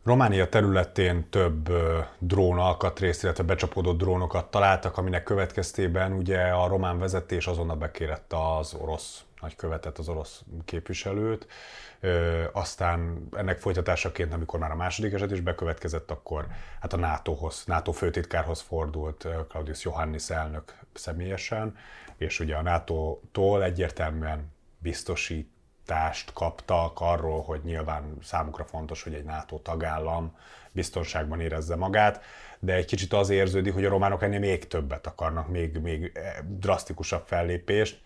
[0.04, 1.72] Románia területén több
[2.18, 8.74] drón alkatrészt, illetve becsapódott drónokat találtak, aminek következtében ugye a román vezetés azonnal bekérette az
[8.74, 11.46] orosz nagykövetet, az orosz képviselőt.
[12.52, 16.46] Aztán ennek folytatásaként, amikor már a második eset is bekövetkezett, akkor
[16.80, 21.76] hát a NATO-hoz, NATO főtitkárhoz fordult Claudius Johannis elnök személyesen,
[22.16, 25.51] és ugye a NATO-tól egyértelműen biztosít
[25.84, 30.36] támogatást kaptak arról, hogy nyilván számukra fontos, hogy egy NATO tagállam
[30.72, 32.24] biztonságban érezze magát,
[32.58, 37.26] de egy kicsit az érződik, hogy a románok ennél még többet akarnak, még, még drasztikusabb
[37.26, 38.00] fellépést.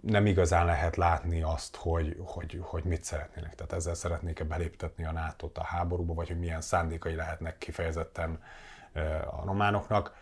[0.00, 3.54] Nem igazán lehet látni azt, hogy, hogy, hogy mit szeretnének.
[3.54, 8.42] Tehát ezzel szeretnék-e beléptetni a nato a háborúba, vagy hogy milyen szándékai lehetnek kifejezetten
[9.30, 10.14] a románoknak.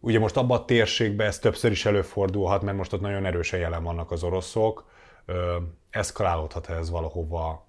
[0.00, 3.82] Ugye most abban a térségben ez többször is előfordulhat, mert most ott nagyon erősen jelen
[3.82, 4.84] vannak az oroszok,
[5.94, 7.64] eszkalálódhat ez valahova,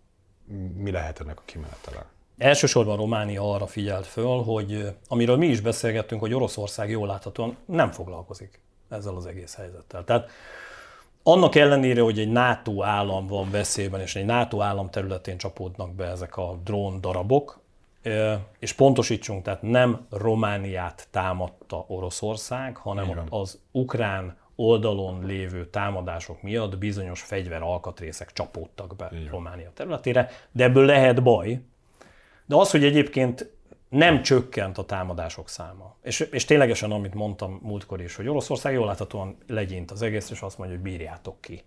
[0.75, 2.05] mi lehet ennek a kimenetele?
[2.37, 7.91] Elsősorban Románia arra figyelt föl, hogy amiről mi is beszélgettünk, hogy Oroszország jól láthatóan nem
[7.91, 10.03] foglalkozik ezzel az egész helyzettel.
[10.03, 10.29] Tehát
[11.23, 16.05] annak ellenére, hogy egy NATO állam van veszélyben, és egy NATO állam területén csapódnak be
[16.05, 17.59] ezek a drón darabok,
[18.59, 27.21] és pontosítsunk, tehát nem Romániát támadta Oroszország, hanem az ukrán oldalon lévő támadások miatt bizonyos
[27.21, 29.27] fegyver alkatrészek csapódtak be Igen.
[29.29, 31.61] Románia területére, de ebből lehet baj.
[32.45, 33.53] De az, hogy egyébként
[33.89, 35.95] nem csökkent a támadások száma.
[36.01, 40.41] És, és ténylegesen, amit mondtam múltkor is, hogy Oroszország jól láthatóan legyint az egész, és
[40.41, 41.63] azt mondja, hogy bírjátok ki.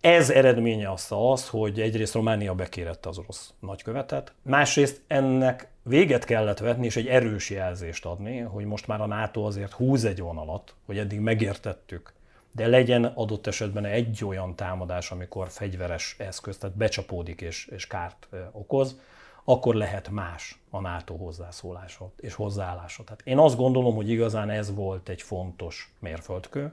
[0.00, 6.58] Ez eredménye azt az, hogy egyrészt Románia bekérette az orosz nagykövetet, másrészt ennek véget kellett
[6.58, 10.74] vetni, és egy erős jelzést adni, hogy most már a NATO azért húz egy vonalat,
[10.86, 12.12] hogy eddig megértettük,
[12.52, 18.28] de legyen adott esetben egy olyan támadás, amikor fegyveres eszköz, tehát becsapódik és, és kárt
[18.52, 19.00] okoz,
[19.44, 23.04] akkor lehet más a NATO hozzászólása és hozzáállása.
[23.04, 26.72] Tehát én azt gondolom, hogy igazán ez volt egy fontos mérföldkő,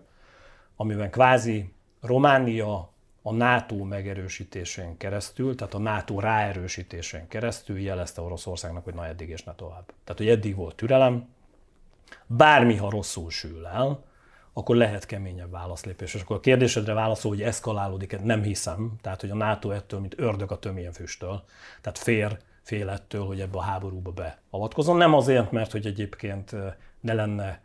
[0.75, 2.93] amiben kvázi Románia
[3.27, 9.43] a NATO megerősítésén keresztül, tehát a NATO ráerősítésén keresztül jelezte Oroszországnak, hogy na eddig és
[9.43, 9.85] ne tovább.
[9.85, 11.27] Tehát, hogy eddig volt türelem,
[12.27, 14.03] bármi, ha rosszul sül el,
[14.53, 16.13] akkor lehet keményebb válaszlépés.
[16.13, 18.93] És akkor a kérdésedre válaszol, hogy eszkalálódik, nem hiszem.
[19.01, 21.43] Tehát, hogy a NATO ettől, mint ördög a tömélyen füsttől,
[21.81, 24.97] tehát fér, fél ettől, hogy ebbe a háborúba beavatkozom.
[24.97, 26.55] Nem azért, mert hogy egyébként
[26.99, 27.61] ne lenne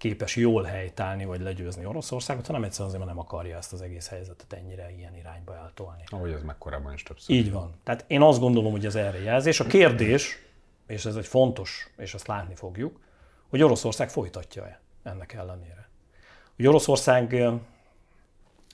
[0.00, 4.08] képes jól helytállni vagy legyőzni Oroszországot, hanem egyszerűen azért, mert nem akarja ezt az egész
[4.08, 6.02] helyzetet ennyire ilyen irányba eltolni.
[6.06, 7.36] Ahogy ez meg korábban is többször.
[7.36, 7.74] Így van.
[7.84, 9.60] Tehát én azt gondolom, hogy ez erre jelzés.
[9.60, 10.38] A kérdés,
[10.86, 13.00] és ez egy fontos, és ezt látni fogjuk,
[13.48, 15.88] hogy Oroszország folytatja-e ennek ellenére.
[16.56, 17.44] Hogy Oroszország,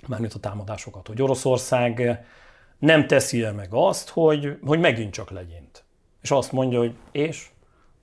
[0.07, 2.25] mármint a támadásokat, hogy Oroszország
[2.79, 5.85] nem teszi-e meg azt, hogy, hogy megint csak legyint.
[6.23, 7.51] És azt mondja, hogy és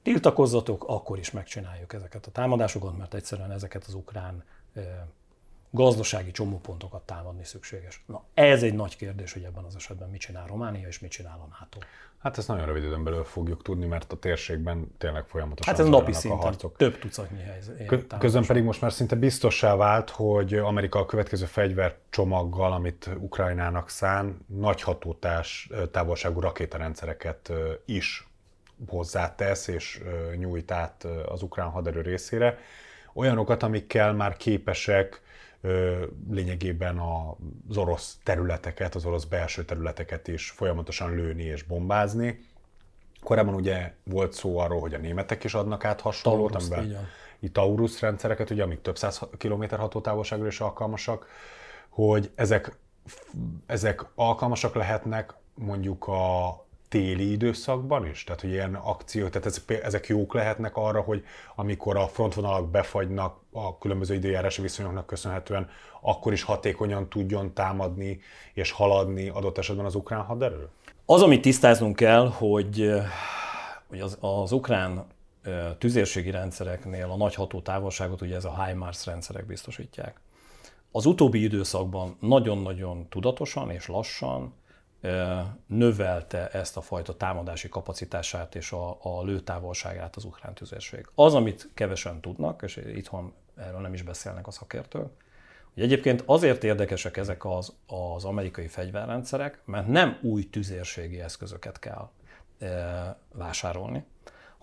[0.03, 4.43] tiltakozzatok, akkor is megcsináljuk ezeket a támadásokat, mert egyszerűen ezeket az ukrán
[5.69, 8.03] gazdasági csomópontokat támadni szükséges.
[8.07, 11.39] Na, ez egy nagy kérdés, hogy ebben az esetben mit csinál Románia és mit csinál
[11.39, 11.79] a NATO.
[12.17, 15.89] Hát ezt nagyon rövid időn belül fogjuk tudni, mert a térségben tényleg folyamatosan Hát ez
[15.89, 16.77] napi szinten a harcok.
[16.77, 18.17] több tucatnyi helyzet.
[18.19, 24.45] Közben pedig most már szinte biztossá vált, hogy Amerika a következő fegyvercsomaggal, amit Ukrajnának szán,
[24.47, 27.51] nagy hatótás távolságú rakétarendszereket
[27.85, 28.27] is
[28.87, 30.01] hozzátesz és
[30.37, 32.57] nyújt át az ukrán haderő részére.
[33.13, 35.21] Olyanokat, amikkel már képesek
[36.29, 36.97] lényegében
[37.67, 42.45] az orosz területeket, az orosz belső területeket is folyamatosan lőni és bombázni.
[43.21, 47.07] Korábban ugye volt szó arról, hogy a németek is adnak át hasonlót, Taurus, amiben
[47.39, 51.27] itt Taurus rendszereket, ugye, amik több száz kilométer hatótávolságra is alkalmasak,
[51.89, 52.77] hogy ezek,
[53.65, 58.23] ezek alkalmasak lehetnek mondjuk a téli időszakban is?
[58.23, 61.23] Tehát, hogy ilyen akciók, tehát ezek, ezek jók lehetnek arra, hogy
[61.55, 65.69] amikor a frontvonalak befagynak a különböző időjárási viszonyoknak köszönhetően,
[66.01, 68.19] akkor is hatékonyan tudjon támadni
[68.53, 70.67] és haladni adott esetben az ukrán haderő?
[71.05, 72.91] Az, amit tisztáznunk kell, hogy,
[73.89, 75.05] hogy az, az ukrán
[75.77, 80.19] tüzérségi rendszereknél a nagy hatótávolságot ugye ez a HIMARS rendszerek biztosítják.
[80.91, 84.53] Az utóbbi időszakban nagyon-nagyon tudatosan és lassan
[85.65, 91.07] növelte ezt a fajta támadási kapacitását és a, a lőtávolságát az ukrán tüzérség.
[91.15, 95.11] Az, amit kevesen tudnak, és itthon erről nem is beszélnek a szakértők,
[95.73, 102.09] hogy egyébként azért érdekesek ezek az, az amerikai fegyverrendszerek, mert nem új tüzérségi eszközöket kell
[102.59, 104.05] e, vásárolni,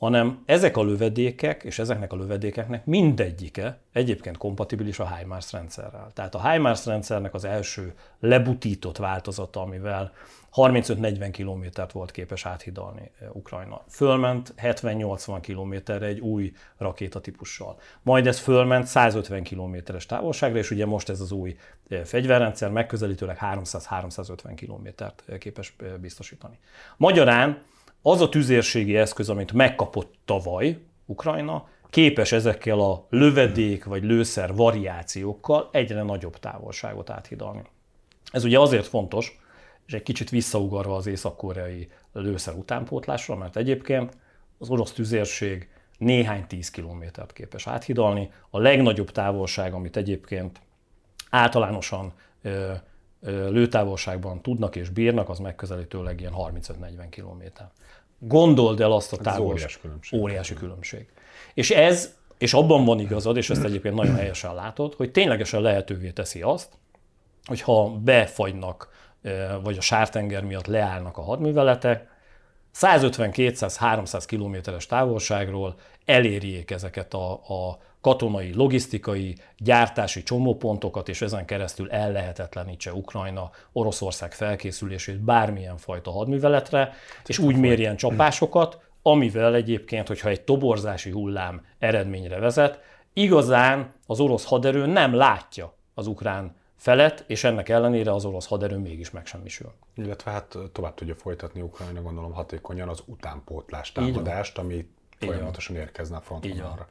[0.01, 6.11] hanem ezek a lövedékek és ezeknek a lövedékeknek mindegyike egyébként kompatibilis a HIMARS rendszerrel.
[6.15, 10.13] Tehát a HIMARS rendszernek az első lebutított változata, amivel
[10.55, 13.85] 35-40 kilométert volt képes áthidalni eh, Ukrajna.
[13.89, 17.79] Fölment 70-80 kilométerre egy új rakétatípussal.
[18.03, 21.57] Majd ez fölment 150 kilométeres távolságra, és ugye most ez az új
[21.89, 26.59] eh, fegyverrendszer megközelítőleg 300-350 kilométert eh, képes biztosítani.
[26.97, 27.63] Magyarán
[28.03, 35.69] az a tüzérségi eszköz, amit megkapott tavaly Ukrajna, képes ezekkel a lövedék vagy lőszer variációkkal
[35.73, 37.63] egyre nagyobb távolságot áthidalni.
[38.33, 39.41] Ez ugye azért fontos,
[39.87, 44.17] és egy kicsit visszaugarva az észak-koreai lőszer utánpótlásra, mert egyébként
[44.59, 48.31] az orosz tüzérség néhány tíz kilométert képes áthidalni.
[48.51, 50.61] A legnagyobb távolság, amit egyébként
[51.31, 52.13] általánosan
[53.27, 57.71] lőtávolságban tudnak és bírnak, az megközelítőleg ilyen 35-40 kilométer.
[58.19, 59.53] Gondold el azt a távolságot.
[59.53, 60.21] Óriási különbség.
[60.21, 61.07] Óriási különbség.
[61.55, 66.11] És ez, és abban van igazad, és ezt egyébként nagyon helyesen látod, hogy ténylegesen lehetővé
[66.11, 66.69] teszi azt,
[67.45, 68.89] hogyha befagynak
[69.63, 72.09] vagy a sártenger miatt leállnak a hadműveletek,
[72.75, 82.93] 150-200-300 kilométeres távolságról elérjék ezeket a, a katonai, logisztikai, gyártási csomópontokat, és ezen keresztül ellehetetlenítse
[82.93, 86.93] Ukrajna Oroszország felkészülését bármilyen fajta hadműveletre,
[87.27, 92.81] és úgy mérjen csapásokat, amivel egyébként, hogyha egy toborzási hullám eredményre vezet,
[93.13, 98.77] igazán az orosz haderő nem látja az ukrán felett, és ennek ellenére az orosz haderő
[98.77, 99.73] mégis megsemmisül.
[99.95, 106.21] Illetve hát tovább tudja folytatni Ukrajna, gondolom hatékonyan az utánpótlás támadást, ami folyamatosan érkezne a
[106.21, 106.89] frontvonalra.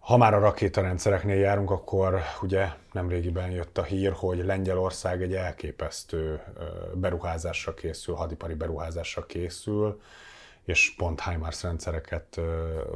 [0.00, 6.42] Ha már a rakétarendszereknél járunk, akkor ugye nemrégiben jött a hír, hogy Lengyelország egy elképesztő
[6.94, 10.00] beruházásra készül, hadipari beruházásra készül,
[10.64, 12.40] és pont HIMARS rendszereket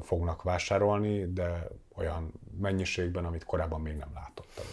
[0.03, 4.65] fognak vásárolni, de olyan mennyiségben, amit korábban még nem látottam.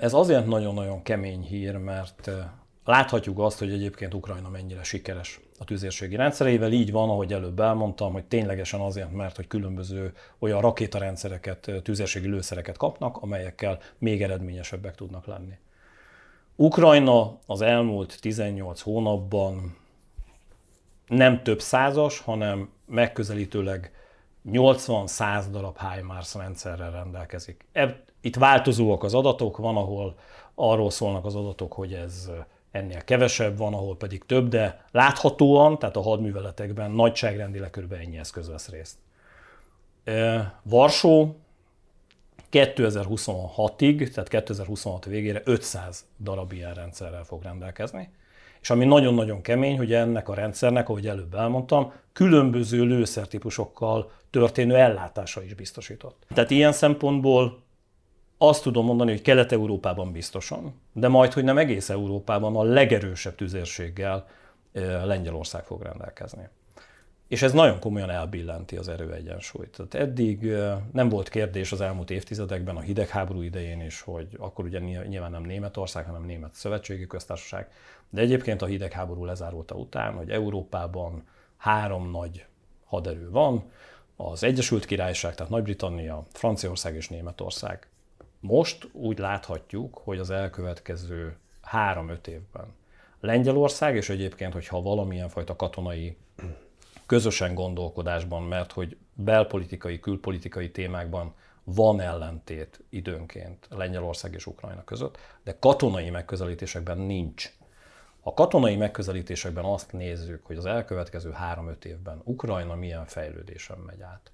[0.00, 2.30] Ez azért nagyon-nagyon kemény hír, mert
[2.88, 6.72] láthatjuk azt, hogy egyébként Ukrajna mennyire sikeres a tüzérségi rendszereivel.
[6.72, 12.76] Így van, ahogy előbb elmondtam, hogy ténylegesen azért, mert hogy különböző olyan rakétarendszereket, tüzérségi lőszereket
[12.76, 15.58] kapnak, amelyekkel még eredményesebbek tudnak lenni.
[16.56, 19.76] Ukrajna az elmúlt 18 hónapban
[21.06, 23.92] nem több százas, hanem megközelítőleg
[24.50, 27.66] 80-100 darab HIMARS rendszerrel rendelkezik.
[28.20, 30.18] Itt változóak az adatok, van, ahol
[30.54, 32.30] arról szólnak az adatok, hogy ez
[32.70, 37.92] ennél kevesebb, van, ahol pedig több, de láthatóan, tehát a hadműveletekben nagyságrendileg kb.
[37.92, 38.96] ennyi eszköz vesz részt.
[40.62, 41.36] Varsó
[42.52, 48.10] 2026-ig, tehát 2026 végére 500 darab ilyen rendszerrel fog rendelkezni.
[48.60, 55.42] És ami nagyon-nagyon kemény, hogy ennek a rendszernek, ahogy előbb elmondtam, különböző lőszertípusokkal történő ellátása
[55.42, 56.26] is biztosított.
[56.34, 57.62] Tehát ilyen szempontból
[58.38, 64.26] azt tudom mondani, hogy Kelet-Európában biztosan, de majd, hogy nem egész Európában a legerősebb tüzérséggel
[65.04, 66.48] Lengyelország fog rendelkezni.
[67.28, 69.76] És ez nagyon komolyan elbillenti az erőegyensúlyt.
[69.76, 70.52] Tehát eddig
[70.92, 75.42] nem volt kérdés az elmúlt évtizedekben, a hidegháború idején is, hogy akkor ugye nyilván nem
[75.42, 77.70] Németország, hanem Német Szövetségi Köztársaság,
[78.10, 81.22] de egyébként a hidegháború lezárulta után, hogy Európában
[81.56, 82.46] három nagy
[82.84, 83.70] haderő van,
[84.16, 87.87] az Egyesült Királyság, tehát Nagy-Britannia, Franciaország és Németország
[88.40, 92.74] most úgy láthatjuk, hogy az elkövetkező három-öt évben
[93.20, 96.16] Lengyelország, és egyébként, hogyha valamilyen fajta katonai
[97.06, 105.56] közösen gondolkodásban, mert hogy belpolitikai, külpolitikai témákban van ellentét időnként Lengyelország és Ukrajna között, de
[105.58, 107.52] katonai megközelítésekben nincs.
[108.20, 114.32] A katonai megközelítésekben azt nézzük, hogy az elkövetkező három-öt évben Ukrajna milyen fejlődésen megy át.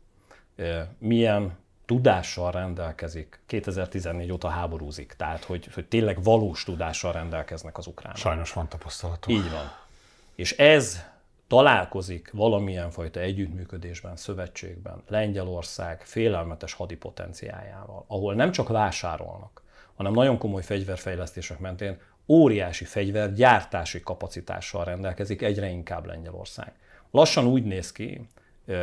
[0.99, 8.17] Milyen tudással rendelkezik, 2014 óta háborúzik, tehát hogy, hogy tényleg valós tudással rendelkeznek az ukránok.
[8.17, 9.39] Sajnos van tapasztalatunk.
[9.39, 9.73] Így van.
[10.35, 11.03] És ez
[11.47, 19.63] találkozik valamilyen fajta együttműködésben, szövetségben Lengyelország félelmetes hadipotenciájával, ahol nem csak vásárolnak,
[19.95, 26.73] hanem nagyon komoly fegyverfejlesztések mentén óriási fegyvergyártási kapacitással rendelkezik egyre inkább Lengyelország.
[27.11, 28.29] Lassan úgy néz ki,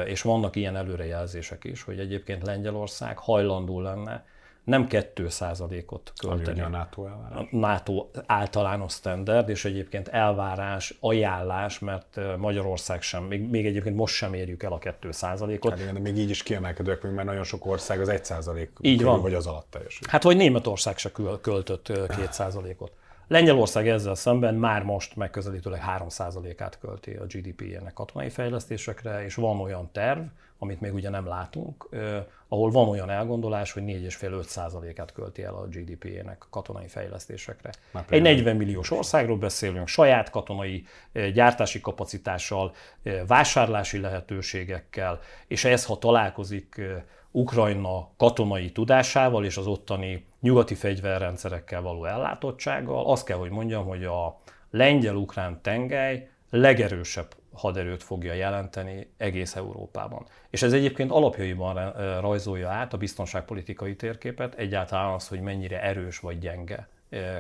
[0.06, 4.26] és vannak ilyen előrejelzések is, hogy egyébként Lengyelország hajlandó lenne
[4.64, 6.62] nem 2%-ot költeni.
[6.62, 7.38] Ami a NATO elvárás.
[7.38, 14.16] A NATO általános standard, és egyébként elvárás, ajánlás, mert Magyarország sem, még, még egyébként most
[14.16, 15.70] sem érjük el a 2%-ot.
[15.72, 19.12] Hát igen, de még így is kiemelkedők, mert nagyon sok ország az 1% így körül,
[19.12, 19.22] van.
[19.22, 20.08] vagy az alatt teljesül.
[20.10, 22.92] Hát vagy Németország se költött 2%-ot.
[23.32, 29.90] Lengyelország ezzel szemben már most megközelítőleg 3%-át költi a GDP-jének katonai fejlesztésekre, és van olyan
[29.92, 30.22] terv,
[30.60, 35.68] amit még ugye nem látunk, eh, ahol van olyan elgondolás, hogy 4,5-5%-át költi el a
[35.68, 37.70] GDP-jének katonai fejlesztésekre.
[38.10, 45.86] Egy 40 milliós országról beszélünk, saját katonai eh, gyártási kapacitással, eh, vásárlási lehetőségekkel, és ez,
[45.86, 53.38] ha találkozik eh, Ukrajna katonai tudásával és az ottani nyugati fegyverrendszerekkel való ellátottsággal, azt kell,
[53.38, 54.38] hogy mondjam, hogy a
[54.70, 60.26] lengyel-ukrán tengely legerősebb haderőt fogja jelenteni egész Európában.
[60.50, 66.40] És ez egyébként alapjaiban rajzolja át a biztonságpolitikai térképet, egyáltalán az, hogy mennyire erős vagy
[66.40, 66.88] gyenge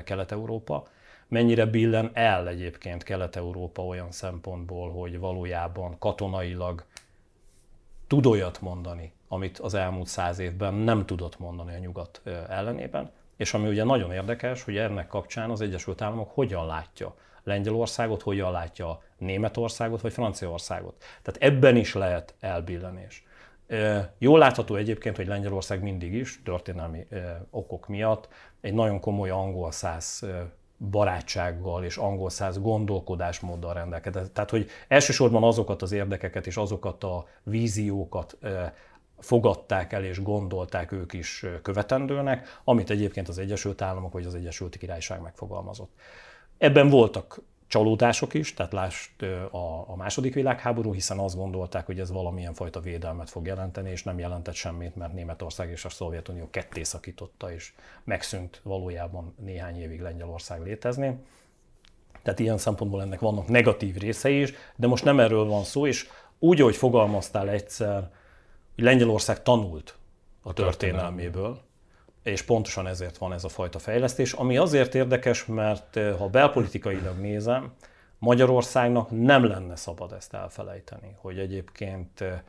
[0.03, 0.87] Kelet-Európa,
[1.27, 6.85] mennyire billen el egyébként Kelet-Európa olyan szempontból, hogy valójában katonailag
[8.07, 13.11] tud olyat mondani, amit az elmúlt száz évben nem tudott mondani a nyugat ellenében.
[13.37, 18.51] És ami ugye nagyon érdekes, hogy ennek kapcsán az Egyesült Államok hogyan látja Lengyelországot, hogyan
[18.51, 20.95] látja Németországot vagy Franciaországot.
[21.21, 23.25] Tehát ebben is lehet elbillenés.
[24.17, 27.07] Jól látható egyébként, hogy Lengyelország mindig is történelmi
[27.49, 28.27] okok miatt
[28.61, 30.25] egy nagyon komoly angol száz
[30.89, 34.33] barátsággal és angol száz gondolkodásmóddal rendelkezett.
[34.33, 38.37] Tehát, hogy elsősorban azokat az érdekeket és azokat a víziókat
[39.21, 44.77] fogadták el és gondolták ők is követendőnek, amit egyébként az Egyesült Államok vagy az Egyesült
[44.77, 45.91] Királyság megfogalmazott.
[46.57, 52.11] Ebben voltak csalódások is, tehát lásd a, a második világháború, hiszen azt gondolták, hogy ez
[52.11, 56.83] valamilyen fajta védelmet fog jelenteni, és nem jelentett semmit, mert Németország és a Szovjetunió ketté
[56.83, 61.15] szakította, és megszűnt valójában néhány évig Lengyelország létezni.
[62.23, 66.07] Tehát ilyen szempontból ennek vannak negatív részei is, de most nem erről van szó, és
[66.39, 68.11] úgy, ahogy fogalmaztál egyszer,
[68.75, 69.97] hogy Lengyelország tanult
[70.41, 71.61] a történelméből,
[72.23, 77.17] és pontosan ezért van ez a fajta fejlesztés, ami azért érdekes, mert eh, ha belpolitikailag
[77.19, 77.73] nézem,
[78.17, 82.41] Magyarországnak nem lenne szabad ezt elfelejteni, hogy egyébként eh,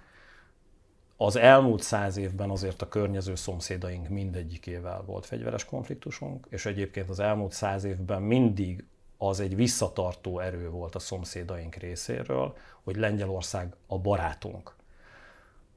[1.16, 7.20] az elmúlt száz évben azért a környező szomszédaink mindegyikével volt fegyveres konfliktusunk, és egyébként az
[7.20, 8.84] elmúlt száz évben mindig
[9.18, 14.74] az egy visszatartó erő volt a szomszédaink részéről, hogy Lengyelország a barátunk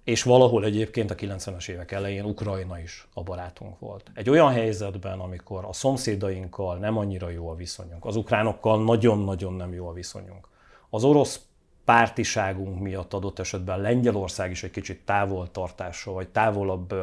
[0.06, 4.12] és valahol egyébként a 90-es évek elején Ukrajna is a barátunk volt.
[4.14, 9.74] Egy olyan helyzetben, amikor a szomszédainkkal nem annyira jó a viszonyunk, az ukránokkal nagyon-nagyon nem
[9.74, 10.48] jó a viszonyunk,
[10.90, 11.42] az orosz
[11.86, 16.94] pártiságunk miatt adott esetben Lengyelország is egy kicsit távoltartással, vagy távolabb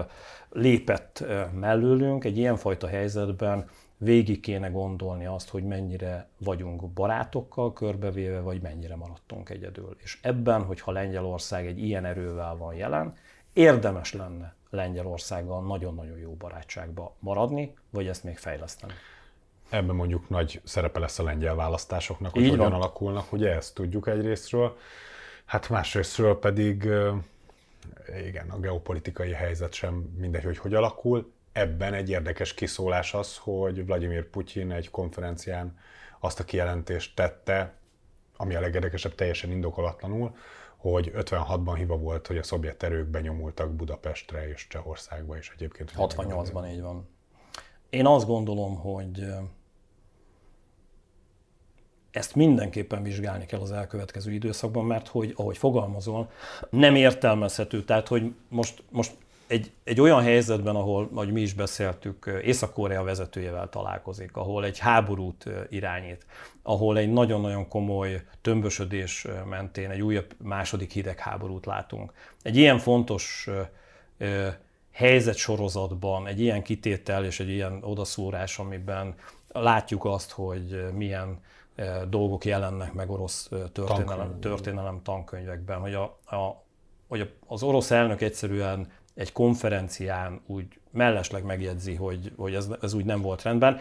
[0.50, 3.68] lépett mellőlünk, egy ilyenfajta helyzetben
[4.02, 9.96] végig kéne gondolni azt, hogy mennyire vagyunk barátokkal körbevéve, vagy mennyire maradtunk egyedül.
[10.02, 13.16] És ebben, hogyha Lengyelország egy ilyen erővel van jelen,
[13.52, 18.92] érdemes lenne Lengyelországgal nagyon-nagyon jó barátságba maradni, vagy ezt még fejleszteni.
[19.68, 22.80] Ebben mondjuk nagy szerepe lesz a lengyel választásoknak, hogy Így hogyan van.
[22.80, 24.76] alakulnak, ugye ezt tudjuk egyrésztről.
[25.44, 26.88] Hát másrésztről pedig
[28.26, 33.86] igen, a geopolitikai helyzet sem mindegy, hogy hogy alakul ebben egy érdekes kiszólás az, hogy
[33.86, 35.78] Vladimir Putyin egy konferencián
[36.20, 37.74] azt a kijelentést tette,
[38.36, 40.36] ami a legérdekesebb teljesen indokolatlanul,
[40.76, 45.92] hogy 56-ban hiva volt, hogy a szovjet erők benyomultak Budapestre és Csehországba, és egyébként...
[45.96, 47.08] 68-ban így van.
[47.90, 49.24] Én azt gondolom, hogy
[52.10, 56.30] ezt mindenképpen vizsgálni kell az elkövetkező időszakban, mert hogy, ahogy fogalmazol,
[56.70, 57.84] nem értelmezhető.
[57.84, 59.16] Tehát, hogy most, most
[59.52, 65.44] egy, egy olyan helyzetben, ahol, ahogy mi is beszéltük, Észak-Korea vezetőjével találkozik, ahol egy háborút
[65.68, 66.26] irányít,
[66.62, 72.12] ahol egy nagyon-nagyon komoly tömbösödés mentén egy újabb második hidegháborút látunk.
[72.42, 73.48] Egy ilyen fontos
[74.92, 79.14] helyzetsorozatban, egy ilyen kitétel és egy ilyen odaszúrás, amiben
[79.48, 81.40] látjuk azt, hogy milyen
[82.08, 86.02] dolgok jelennek meg orosz történelem, történelem tankönyvekben, hogy, a,
[86.36, 86.64] a,
[87.08, 93.04] hogy az orosz elnök egyszerűen egy konferencián úgy mellesleg megjegyzi, hogy, hogy ez, ez úgy
[93.04, 93.80] nem volt rendben.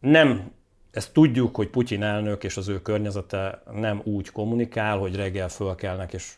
[0.00, 0.50] Nem
[0.90, 6.12] ezt tudjuk, hogy Putyin elnök és az ő környezete nem úgy kommunikál, hogy reggel fölkelnek
[6.12, 6.32] és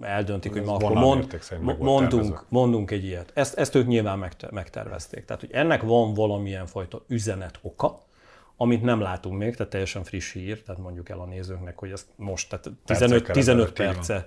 [0.00, 1.38] eldöntik, Ez hogy ma akkor mond,
[1.78, 3.30] mondunk, mondunk egy ilyet.
[3.34, 5.24] Ezt, ezt ők nyilván megtervezték.
[5.24, 8.02] Tehát, hogy ennek van valamilyen fajta üzenet oka,
[8.56, 12.06] amit nem látunk még, tehát teljesen friss hír, tehát mondjuk el a nézőknek, hogy ezt
[12.16, 14.26] most, tehát 15, 15 perce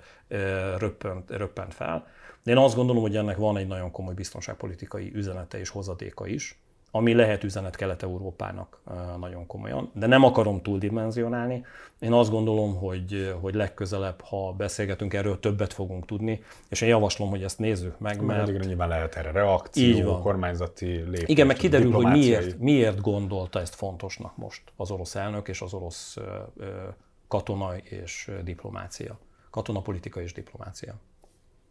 [0.78, 2.06] röppent, röppent fel.
[2.48, 6.58] De én azt gondolom, hogy ennek van egy nagyon komoly biztonságpolitikai üzenete és hozadéka is,
[6.90, 8.80] ami lehet üzenet Kelet-Európának
[9.20, 11.64] nagyon komolyan, de nem akarom túldimenzionálni.
[11.98, 17.28] Én azt gondolom, hogy, hogy legközelebb, ha beszélgetünk erről, többet fogunk tudni, és én javaslom,
[17.30, 18.52] hogy ezt nézzük meg, mert...
[18.52, 21.28] Mert nyilván lehet erre reakció, kormányzati lépés.
[21.28, 25.74] Igen, meg kiderül, hogy miért, miért gondolta ezt fontosnak most az orosz elnök és az
[25.74, 26.16] orosz
[27.26, 29.18] katonai és diplomácia.
[29.50, 30.94] Katonapolitika és diplomácia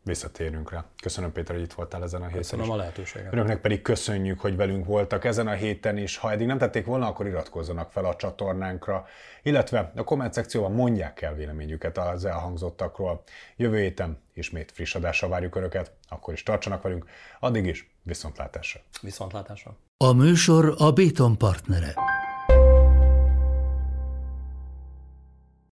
[0.08, 0.86] visszatérünk rá.
[1.02, 2.42] Köszönöm Péter, hogy itt voltál ezen a héten.
[2.42, 3.34] Köszönöm a lehetőséget.
[3.34, 6.18] Önöknek pedig köszönjük, hogy velünk voltak ezen a héten is.
[6.18, 9.06] Ha eddig nem tették volna, akkor iratkozzanak fel a csatornánkra,
[9.44, 13.24] illetve a komment szekcióban mondják el véleményüket az elhangzottakról.
[13.56, 17.06] Jövő héten ismét friss adással várjuk Önöket, akkor is tartsanak velünk.
[17.40, 18.80] Addig is viszontlátásra.
[19.02, 19.76] Viszontlátásra.
[19.98, 21.94] A műsor a Béton partnere.